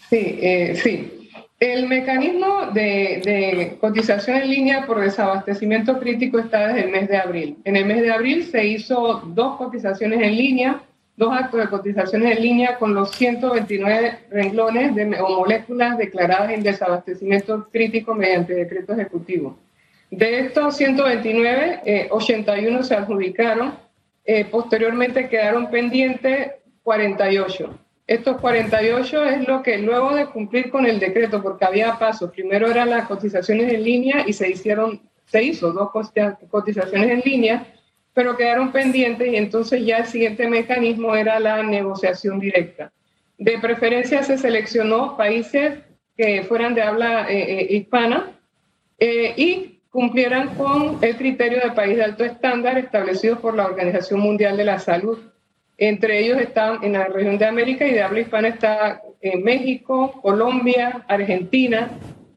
Sí, 0.09 0.39
eh, 0.41 0.81
sí. 0.83 1.22
El 1.63 1.87
mecanismo 1.87 2.73
de, 2.73 3.77
cotización 3.81 4.39
en 4.39 4.51
línea 4.51 4.85
por 4.85 4.99
desabastecimiento 4.99 6.01
crítico 6.01 6.41
está 6.41 6.67
desde 6.67 6.87
el 6.87 6.91
mes 6.91 7.09
de 7.09 7.17
abril. 7.17 7.57
En 7.63 7.77
el 7.77 7.85
mes 7.85 8.03
de 8.03 8.11
abril 8.11 8.43
se 8.43 8.67
hizo 8.67 9.23
dos 9.27 9.59
cotizaciones 9.59 10.21
en 10.23 10.37
línea, 10.37 10.83
dos 11.17 11.33
actos 11.33 11.61
de 11.61 11.69
cotizaciones 11.69 12.37
en 12.37 12.43
línea 12.43 12.79
con 12.79 12.95
los 12.95 13.13
129 13.13 14.19
renglones 14.31 14.97
de, 14.97 15.21
o 15.21 15.37
moléculas 15.39 15.99
declaradas 15.99 16.51
en 16.51 16.65
desabastecimiento 16.65 17.69
crítico 17.71 18.13
mediante 18.13 18.55
decreto 18.55 18.95
ejecutivo. 18.95 19.57
De 20.11 20.41
estos 20.41 20.77
129, 20.77 22.09
81 22.11 22.81
eh, 22.81 22.83
se 22.83 22.95
adjudicaron, 22.97 23.75
eh, 24.25 24.47
posteriormente 24.47 25.29
quedaron 25.29 25.71
pendientes 25.71 26.55
48. 26.83 27.79
Estos 28.07 28.41
48 28.41 29.25
es 29.25 29.49
lo 29.49 29.63
que 29.63 29.79
luego 29.79 30.15
de 30.15 30.27
cumplir 30.27 30.71
con 30.71 30.87
el 30.87 30.99
decreto, 30.99 31.43
porque 31.43 31.65
había 31.65 31.99
pasos, 31.99 32.31
primero 32.33 32.69
eran 32.69 32.91
las 32.91 33.07
cotizaciones 33.07 33.73
en 33.73 33.85
línea 33.85 34.25
y 34.27 34.33
se 34.33 34.51
hicieron, 34.51 35.01
se 35.25 35.43
hizo 35.43 35.73
dos 35.73 35.91
cotizaciones 36.51 37.11
en 37.11 37.23
línea, 37.25 37.67
pero 38.13 38.37
quedaron 38.37 38.73
pendientes 38.73 39.33
y 39.33 39.37
entonces 39.37 39.85
ya 39.85 39.99
el 39.99 40.07
siguiente 40.07 40.49
mecanismo 40.49 41.15
era 41.15 41.39
la 41.41 41.63
negociación 41.63 42.41
directa. 42.41 42.93
De 43.39 43.59
preferencia 43.59 44.23
se 44.23 44.37
seleccionó 44.37 45.17
países 45.17 45.79
que 46.17 46.43
fueran 46.43 46.75
de 46.75 46.83
habla 46.83 47.31
eh, 47.31 47.61
eh, 47.61 47.67
hispana 47.71 48.39
eh, 48.99 49.33
y 49.37 49.81
cumplieran 49.91 50.55
con 50.55 50.99
el 51.03 51.17
criterio 51.17 51.61
de 51.61 51.73
país 51.73 51.97
de 51.97 52.05
alto 52.05 52.25
estándar 52.25 52.79
establecido 52.79 53.41
por 53.41 53.55
la 53.55 53.67
Organización 53.67 54.21
Mundial 54.21 54.57
de 54.57 54.65
la 54.65 54.79
Salud. 54.79 55.19
Entre 55.85 56.21
ellos 56.21 56.39
están 56.39 56.85
en 56.85 56.93
la 56.93 57.07
región 57.07 57.39
de 57.39 57.45
América 57.45 57.85
y 57.85 57.91
de 57.91 58.03
habla 58.03 58.21
hispana 58.21 58.47
está 58.47 59.03
eh, 59.21 59.37
México, 59.37 60.13
Colombia, 60.23 61.05
Argentina, 61.09 61.91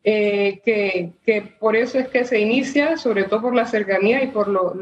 eh, 0.04 0.62
que, 0.66 1.44
por 1.60 1.76
eso 1.76 2.00
es 2.00 2.08
que 2.08 2.26
se 2.26 2.40
inicia, 2.40 2.98
sobre 2.98 3.26
todo 3.26 3.44
por 3.44 3.54
la 3.54 3.68
cercanía 3.68 4.24
y 4.24 4.30
por 4.30 4.48
lo, 4.48 4.74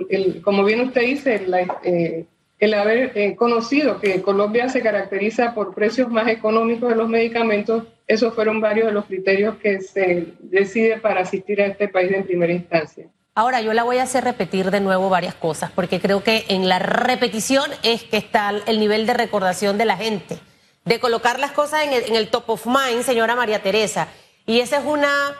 como 0.46 0.63
bien 0.63 0.79
usted 0.79 1.01
dice, 1.01 1.41
eh, 1.84 2.24
el 2.58 2.74
haber 2.74 3.36
conocido 3.36 4.00
que 4.00 4.22
Colombia 4.22 4.70
se 4.70 4.82
caracteriza 4.82 5.53
por 5.53 5.75
precios 5.75 6.10
más 6.10 6.29
económicos 6.29 6.88
de 6.88 6.96
los 6.96 7.10
medicamentos, 7.10 7.84
esos 8.08 8.34
fueron 8.34 8.62
varios 8.62 8.88
de 8.88 8.93
los 8.93 9.03
criterios 9.03 9.58
que 9.58 9.82
se 9.82 10.27
decide 10.39 11.01
para 11.01 11.20
asistir 11.20 11.62
a 11.62 11.65
este 11.65 11.89
país 11.89 12.13
en 12.13 12.24
primera 12.24 12.53
instancia. 12.53 13.08
Ahora, 13.36 13.62
yo 13.62 13.74
la 13.74 13.82
voy 13.82 13.98
a 13.98 14.04
hacer 14.04 14.24
repetir 14.24 14.70
de 14.70 14.80
nuevo 14.80 15.10
varias 15.10 15.34
cosas, 15.34 15.72
porque 15.72 16.00
creo 16.00 16.24
que 16.24 16.46
en 16.50 16.70
la 16.70 16.78
repetición 16.78 17.72
es 17.82 18.04
que 18.04 18.18
está 18.18 18.54
el 18.68 18.80
nivel 18.80 19.08
de 19.08 19.16
recordación 19.16 19.80
de 19.80 19.86
la 19.86 19.98
gente, 19.98 20.38
de 20.86 21.00
colocar 21.00 21.40
las 21.40 21.52
cosas 21.52 21.86
en 21.86 22.16
el, 22.16 22.30
top 22.30 22.52
of 22.52 22.68
mind, 22.68 23.02
señora 23.04 23.36
María 23.36 23.63
Teresa. 23.63 24.08
Y 24.46 24.60
esa 24.60 24.78
es 24.78 24.86
una, 24.86 25.36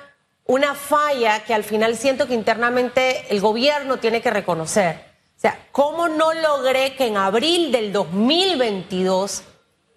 una 0.46 0.74
falla 0.74 1.44
que 1.44 1.54
al 1.54 1.64
final 1.64 1.96
siento 1.96 2.26
que 2.26 2.34
internamente 2.34 3.28
el 3.30 3.40
gobierno 3.42 3.98
tiene 3.98 4.24
que 4.24 4.32
reconocer. 4.32 5.14
O 5.38 5.40
sea, 5.40 5.60
¿cómo 5.72 6.08
no 6.08 6.34
logré 6.34 6.96
que 6.96 7.06
en 7.06 7.18
abril 7.18 7.72
del 7.72 7.94
2022 7.94 9.44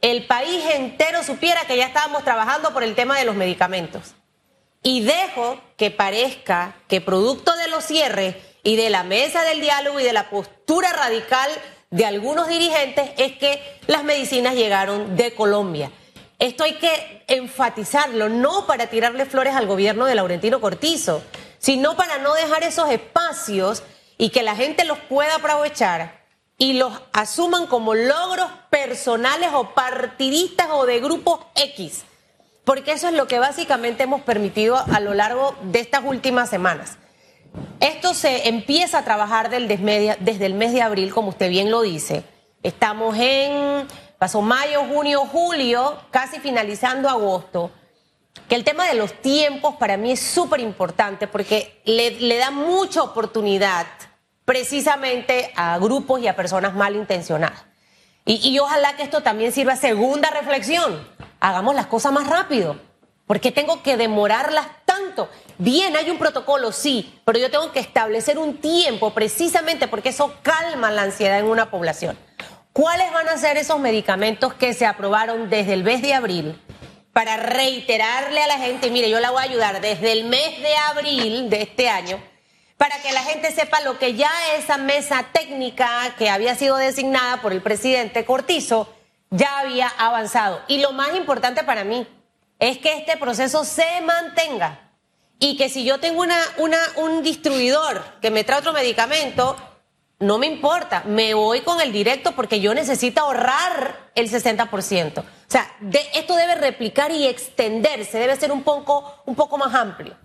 el 0.02 0.26
país 0.26 0.62
entero 0.74 1.22
supiera 1.22 1.64
que 1.66 1.78
ya 1.78 1.86
estábamos 1.86 2.24
trabajando 2.24 2.74
por 2.74 2.82
el 2.82 2.94
tema 2.94 3.18
de 3.18 3.24
los 3.24 3.36
medicamentos? 3.36 4.14
Y 4.82 5.02
dejo 5.02 5.60
que 5.76 5.90
parezca 5.90 6.76
que 6.88 7.00
producto 7.00 7.54
de 7.56 7.68
los 7.68 7.84
cierres 7.84 8.36
y 8.62 8.76
de 8.76 8.90
la 8.90 9.02
mesa 9.02 9.42
del 9.42 9.60
diálogo 9.60 10.00
y 10.00 10.04
de 10.04 10.12
la 10.12 10.30
postura 10.30 10.92
radical 10.92 11.50
de 11.90 12.04
algunos 12.04 12.48
dirigentes 12.48 13.10
es 13.16 13.36
que 13.36 13.60
las 13.86 14.04
medicinas 14.04 14.54
llegaron 14.54 15.16
de 15.16 15.34
Colombia. 15.34 15.90
Esto 16.38 16.64
hay 16.64 16.74
que 16.74 17.24
enfatizarlo, 17.28 18.28
no 18.28 18.66
para 18.66 18.88
tirarle 18.88 19.24
flores 19.24 19.54
al 19.54 19.66
gobierno 19.66 20.04
de 20.04 20.14
Laurentino 20.14 20.60
Cortizo, 20.60 21.22
sino 21.58 21.96
para 21.96 22.18
no 22.18 22.34
dejar 22.34 22.62
esos 22.62 22.90
espacios 22.90 23.82
y 24.18 24.30
que 24.30 24.42
la 24.42 24.56
gente 24.56 24.84
los 24.84 24.98
pueda 24.98 25.36
aprovechar 25.36 26.24
y 26.58 26.74
los 26.74 26.92
asuman 27.12 27.66
como 27.66 27.94
logros 27.94 28.50
personales 28.70 29.50
o 29.52 29.74
partidistas 29.74 30.68
o 30.72 30.86
de 30.86 31.00
grupos 31.00 31.40
X. 31.54 32.04
Porque 32.66 32.90
eso 32.90 33.06
es 33.06 33.14
lo 33.14 33.28
que 33.28 33.38
básicamente 33.38 34.02
hemos 34.02 34.22
permitido 34.22 34.76
a 34.76 34.98
lo 34.98 35.14
largo 35.14 35.54
de 35.62 35.78
estas 35.78 36.02
últimas 36.04 36.50
semanas. 36.50 36.98
Esto 37.78 38.12
se 38.12 38.48
empieza 38.48 38.98
a 38.98 39.04
trabajar 39.04 39.50
desde 39.50 40.46
el 40.46 40.54
mes 40.54 40.72
de 40.72 40.82
abril, 40.82 41.14
como 41.14 41.28
usted 41.28 41.48
bien 41.48 41.70
lo 41.70 41.82
dice. 41.82 42.24
Estamos 42.64 43.16
en, 43.20 43.86
pasó 44.18 44.42
mayo, 44.42 44.82
junio, 44.82 45.20
julio, 45.26 45.96
casi 46.10 46.40
finalizando 46.40 47.08
agosto. 47.08 47.70
Que 48.48 48.56
el 48.56 48.64
tema 48.64 48.88
de 48.88 48.94
los 48.94 49.12
tiempos 49.22 49.76
para 49.76 49.96
mí 49.96 50.10
es 50.10 50.20
súper 50.20 50.58
importante 50.58 51.28
porque 51.28 51.80
le, 51.84 52.36
da 52.36 52.50
mucha 52.50 53.00
oportunidad 53.04 53.86
precisamente 54.44 55.52
a 55.54 55.78
grupos 55.78 56.20
y 56.20 56.26
a 56.26 56.34
personas 56.34 56.74
malintencionadas. 56.74 57.64
Y, 58.24 58.40
y 58.48 58.58
ojalá 58.58 58.96
que 58.96 59.04
esto 59.04 59.22
también 59.22 59.52
sirva 59.52 59.76
segunda 59.76 60.30
reflexión. 60.30 61.14
Hagamos 61.46 61.76
las 61.76 61.86
cosas 61.86 62.10
más 62.10 62.26
rápido. 62.26 62.76
¿Por 63.24 63.38
qué 63.38 63.52
tengo 63.52 63.80
que 63.80 63.96
demorarlas 63.96 64.66
tanto? 64.84 65.28
Bien, 65.58 65.96
hay 65.96 66.10
un 66.10 66.18
protocolo, 66.18 66.72
sí, 66.72 67.20
pero 67.24 67.38
yo 67.38 67.52
tengo 67.52 67.70
que 67.70 67.78
establecer 67.78 68.36
un 68.36 68.56
tiempo 68.56 69.14
precisamente 69.14 69.86
porque 69.86 70.08
eso 70.08 70.34
calma 70.42 70.90
la 70.90 71.02
ansiedad 71.02 71.38
en 71.38 71.46
una 71.46 71.70
población. 71.70 72.18
¿Cuáles 72.72 73.12
van 73.12 73.28
a 73.28 73.38
ser 73.38 73.58
esos 73.58 73.78
medicamentos 73.78 74.54
que 74.54 74.74
se 74.74 74.86
aprobaron 74.86 75.48
desde 75.48 75.74
el 75.74 75.84
mes 75.84 76.02
de 76.02 76.14
abril 76.14 76.60
para 77.12 77.36
reiterarle 77.36 78.42
a 78.42 78.48
la 78.48 78.58
gente, 78.58 78.90
mire, 78.90 79.08
yo 79.08 79.20
la 79.20 79.30
voy 79.30 79.38
a 79.38 79.44
ayudar 79.44 79.80
desde 79.80 80.10
el 80.10 80.24
mes 80.24 80.60
de 80.60 80.74
abril 80.90 81.48
de 81.48 81.62
este 81.62 81.88
año? 81.88 82.20
para 82.76 83.00
que 83.00 83.12
la 83.12 83.22
gente 83.22 83.52
sepa 83.52 83.80
lo 83.80 83.98
que 83.98 84.14
ya 84.14 84.30
esa 84.58 84.76
mesa 84.76 85.24
técnica 85.32 86.14
que 86.18 86.28
había 86.28 86.54
sido 86.56 86.76
designada 86.76 87.40
por 87.40 87.52
el 87.52 87.62
presidente 87.62 88.26
Cortizo 88.26 88.95
ya 89.30 89.58
había 89.58 89.88
avanzado. 89.88 90.60
Y 90.68 90.78
lo 90.80 90.92
más 90.92 91.14
importante 91.16 91.64
para 91.64 91.84
mí 91.84 92.06
es 92.58 92.78
que 92.78 92.98
este 92.98 93.16
proceso 93.16 93.64
se 93.64 94.00
mantenga 94.02 94.92
y 95.38 95.56
que 95.56 95.68
si 95.68 95.84
yo 95.84 96.00
tengo 96.00 96.22
una, 96.22 96.40
una, 96.58 96.78
un 96.96 97.22
distribuidor 97.22 98.02
que 98.20 98.30
me 98.30 98.44
trae 98.44 98.60
otro 98.60 98.72
medicamento, 98.72 99.56
no 100.18 100.38
me 100.38 100.46
importa, 100.46 101.02
me 101.04 101.34
voy 101.34 101.60
con 101.60 101.80
el 101.80 101.92
directo 101.92 102.32
porque 102.32 102.60
yo 102.60 102.72
necesito 102.72 103.20
ahorrar 103.20 104.10
el 104.14 104.30
60%. 104.30 105.18
O 105.18 105.24
sea, 105.46 105.70
de, 105.80 106.00
esto 106.14 106.34
debe 106.34 106.54
replicar 106.54 107.10
y 107.10 107.26
extenderse, 107.26 108.18
debe 108.18 108.36
ser 108.36 108.50
un 108.50 108.62
poco, 108.62 109.22
un 109.26 109.34
poco 109.34 109.58
más 109.58 109.74
amplio. 109.74 110.16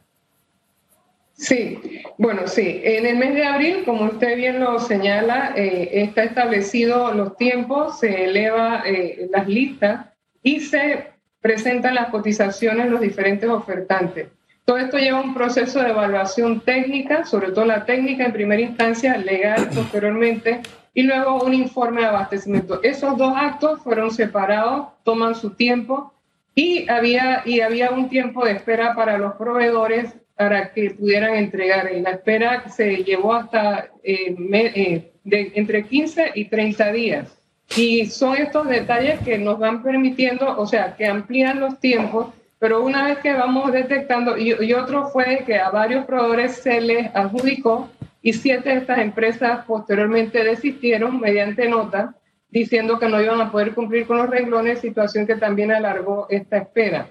Sí, 1.42 2.04
bueno, 2.20 2.48
sí. 2.48 2.82
En 2.84 3.08
el 3.08 3.18
mes 3.18 3.34
de 3.34 3.44
abril, 3.44 3.84
como 3.84 4.06
usted 4.06 4.38
bien 4.38 4.60
lo 4.60 4.78
señala, 4.78 5.54
eh, 5.56 5.90
está 5.92 6.24
establecido 6.24 7.12
los 7.16 7.36
tiempos, 7.36 7.98
se 7.98 8.26
eleva 8.26 8.84
eh, 8.86 9.28
las 9.32 9.48
listas 9.48 10.06
y 10.44 10.60
se 10.60 11.08
presentan 11.42 11.96
las 11.96 12.10
cotizaciones 12.10 12.92
los 12.92 13.02
diferentes 13.02 13.50
ofertantes. 13.50 14.28
Todo 14.66 14.78
esto 14.78 15.00
lleva 15.00 15.20
un 15.20 15.34
proceso 15.34 15.82
de 15.82 15.90
evaluación 15.90 16.62
técnica, 16.62 17.26
sobre 17.26 17.52
todo 17.52 17.66
la 17.66 17.86
técnica 17.86 18.24
en 18.24 18.34
primera 18.34 18.62
instancia, 18.62 19.18
legal 19.18 19.68
posteriormente, 19.76 20.62
y 20.94 21.02
luego 21.02 21.44
un 21.44 21.56
informe 21.56 22.02
de 22.02 22.08
abastecimiento. 22.08 22.84
Esos 22.84 23.18
dos 23.18 23.34
actos 23.36 23.82
fueron 23.82 24.12
separados, 24.12 24.90
toman 25.04 25.34
su 25.34 25.56
tiempo 25.56 26.14
y 26.54 26.88
había, 26.88 27.42
y 27.46 27.62
había 27.62 27.90
un 27.90 28.10
tiempo 28.10 28.46
de 28.46 28.52
espera 28.52 28.94
para 28.94 29.18
los 29.18 29.34
proveedores 29.38 30.14
para 30.42 30.74
que 30.74 30.90
pudieran 30.90 31.36
entregar. 31.36 31.88
En 31.92 32.02
la 32.02 32.12
espera 32.12 32.68
se 32.68 33.04
llevó 33.04 33.36
hasta 33.36 33.92
eh, 34.04 34.36
eh, 34.52 35.12
de, 35.24 35.52
entre 35.54 35.84
15 35.86 36.32
y 36.34 36.46
30 36.46 36.92
días. 36.94 37.38
Y 37.78 38.08
son 38.08 38.36
estos 38.38 38.68
detalles 38.68 39.20
que 39.20 39.38
nos 39.38 39.60
van 39.60 39.84
permitiendo, 39.84 40.58
o 40.58 40.66
sea, 40.66 40.96
que 40.96 41.06
amplían 41.06 41.60
los 41.60 41.80
tiempos, 41.80 42.34
pero 42.58 42.84
una 42.84 43.06
vez 43.06 43.20
que 43.20 43.32
vamos 43.34 43.72
detectando, 43.72 44.36
y, 44.36 44.56
y 44.60 44.74
otro 44.74 45.10
fue 45.10 45.44
que 45.46 45.60
a 45.60 45.70
varios 45.70 46.06
proveedores 46.06 46.56
se 46.56 46.82
les 46.82 47.16
adjudicó 47.16 47.92
y 48.24 48.34
siete 48.34 48.70
de 48.70 48.78
estas 48.78 48.98
empresas 48.98 49.64
posteriormente 49.66 50.44
desistieron 50.44 51.20
mediante 51.20 51.70
nota 51.70 52.16
diciendo 52.50 52.98
que 52.98 53.08
no 53.08 53.22
iban 53.22 53.42
a 53.42 53.52
poder 53.52 53.76
cumplir 53.76 54.08
con 54.08 54.18
los 54.18 54.30
renglones, 54.30 54.82
situación 54.82 55.28
que 55.28 55.36
también 55.36 55.72
alargó 55.72 56.26
esta 56.32 56.58
espera. 56.58 57.08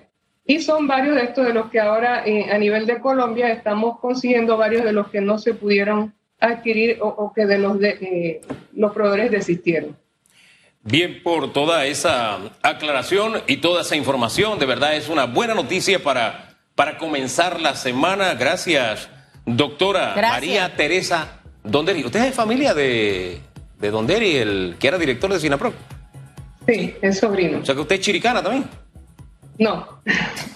Y 0.51 0.59
son 0.59 0.89
varios 0.89 1.15
de 1.15 1.23
estos 1.23 1.47
de 1.47 1.55
los 1.55 1.71
que 1.71 1.79
ahora 1.79 2.25
eh, 2.27 2.51
a 2.51 2.59
nivel 2.59 2.85
de 2.85 2.99
Colombia 2.99 3.53
estamos 3.53 4.01
consiguiendo 4.01 4.57
varios 4.57 4.83
de 4.83 4.93
los 4.93 5.07
que 5.07 5.21
no 5.21 5.39
se 5.39 5.55
pudieron 5.55 6.13
adquirir 6.41 6.99
o, 7.01 7.33
que 7.33 7.47
de 7.47 7.57
los, 7.57 7.79
de, 7.79 7.91
eh, 7.91 8.41
los 8.75 8.91
proveedores 8.93 9.31
desistieron. 9.31 9.97
Bien, 10.83 11.23
por 11.23 11.53
toda 11.53 11.87
esa 11.87 12.39
aclaración 12.63 13.35
y 13.47 13.59
toda 13.59 13.83
esa 13.83 13.95
información, 13.95 14.59
de 14.59 14.67
verdad 14.67 14.97
es 14.97 15.09
una 15.09 15.27
buena 15.27 15.55
noticia 15.55 16.03
para, 16.03 16.57
para 16.75 16.99
comenzar 16.99 17.61
la 17.61 17.77
semana. 17.77 18.35
Gracias, 18.35 19.09
doctora 19.47 20.17
María 20.17 20.75
Teresa 20.75 21.43
Donderi. 21.63 22.05
¿Usted 22.05 22.25
es 22.25 22.35
familia 22.35 22.75
de, 22.75 23.39
de 23.79 23.91
Donderi, 23.93 24.37
el 24.39 24.75
que 24.81 24.89
era 24.89 24.99
director 24.99 25.33
de 25.33 25.39
Sinaproc? 25.39 25.75
Sí, 26.67 26.97
es 27.01 27.21
sobrino. 27.21 27.61
O 27.61 27.65
sea 27.65 27.77
que 27.77 27.83
usted 27.83 27.95
es 27.95 28.01
chiricana 28.01 28.43
también. 28.43 28.65
No. 29.61 29.87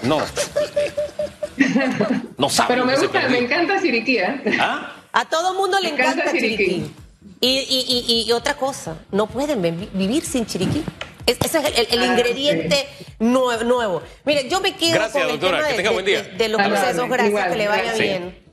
No. 0.03 0.23
No 2.39 2.49
sabe. 2.49 2.69
Pero 2.69 2.87
me 2.87 2.97
gusta, 2.97 3.29
me 3.29 3.39
encanta 3.39 3.81
Chiriquí. 3.81 4.19
¿eh? 4.19 4.43
¿Ah? 4.59 4.97
A 5.13 5.25
todo 5.27 5.55
mundo 5.55 5.79
le 5.79 5.91
encanta, 5.91 6.33
Chiriquí. 6.33 6.91
Y, 7.41 8.25
y, 8.27 8.33
otra 8.33 8.55
cosa, 8.55 8.97
no 9.13 9.27
pueden 9.27 9.61
vivir 9.93 10.25
sin 10.25 10.47
Chiriquí. 10.47 10.83
ese 11.27 11.59
es 11.59 11.93
el, 11.93 12.01
ah, 12.01 12.07
ingrediente 12.07 12.87
nuevo, 13.19 13.63
nuevo. 13.65 14.03
Mire, 14.25 14.49
yo 14.49 14.61
me 14.61 14.75
quedo 14.75 15.11
con 15.13 15.23
el 15.23 15.39
tema 15.39 15.63
de, 15.63 16.49
los 16.49 16.63
procesos. 16.63 17.09
Gracias, 17.09 17.49
que 17.51 17.57
le 17.57 17.69
vaya 17.69 17.93
bien. 17.93 18.44